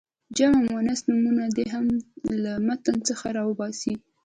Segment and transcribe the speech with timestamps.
[0.37, 1.85] جمع مؤنث نومونه دې هم
[2.43, 3.93] له متن څخه را وباسي.